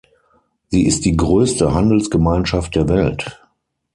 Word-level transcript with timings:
Sie 0.69 0.87
ist 0.87 1.05
die 1.05 1.15
größte 1.15 1.75
Handelsgemeinschaft 1.75 2.73
der 2.75 2.89
Welt. 2.89 3.39